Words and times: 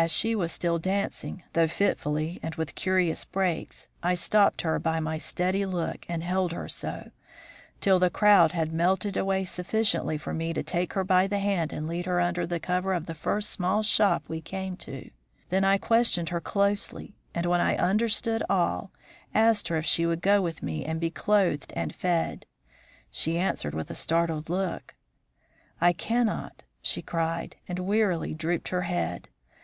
As 0.00 0.12
she 0.12 0.36
was 0.36 0.52
still 0.52 0.78
dancing, 0.78 1.42
though 1.54 1.66
fitfully 1.66 2.38
and 2.40 2.54
with 2.54 2.76
curious 2.76 3.24
breaks, 3.24 3.88
I 4.00 4.14
stopped 4.14 4.60
her 4.62 4.78
by 4.78 5.00
my 5.00 5.16
steady 5.16 5.66
look 5.66 6.06
and 6.08 6.22
held 6.22 6.52
her 6.52 6.68
so, 6.68 7.10
till 7.80 7.98
the 7.98 8.08
crowd 8.08 8.52
had 8.52 8.72
melted 8.72 9.16
away 9.16 9.42
sufficiently 9.42 10.16
for 10.16 10.32
me 10.32 10.52
to 10.52 10.62
take 10.62 10.92
her 10.92 11.02
by 11.02 11.26
the 11.26 11.40
hand 11.40 11.72
and 11.72 11.88
lead 11.88 12.06
her 12.06 12.20
under 12.20 12.46
the 12.46 12.60
cover 12.60 12.94
of 12.94 13.06
the 13.06 13.14
first 13.16 13.50
small 13.50 13.82
shop 13.82 14.22
we 14.28 14.40
came 14.40 14.76
to. 14.76 15.10
Then 15.48 15.64
I 15.64 15.78
questioned 15.78 16.28
her 16.28 16.40
closely, 16.40 17.16
and, 17.34 17.46
when 17.46 17.60
I 17.60 17.76
understood 17.76 18.44
all, 18.48 18.92
asked 19.34 19.66
her 19.66 19.78
if 19.78 19.84
she 19.84 20.06
would 20.06 20.22
go 20.22 20.40
with 20.40 20.62
me 20.62 20.84
and 20.84 21.00
be 21.00 21.10
clothed 21.10 21.72
and 21.74 21.92
fed. 21.92 22.46
She 23.10 23.36
answered 23.36 23.74
with 23.74 23.90
a 23.90 23.96
startled 23.96 24.48
look. 24.48 24.94
'I 25.80 25.92
cannot!' 25.94 26.62
she 26.80 27.02
cried, 27.02 27.56
and 27.66 27.80
wearily 27.80 28.32
drooped 28.32 28.68
her 28.68 28.82
head. 28.82 29.28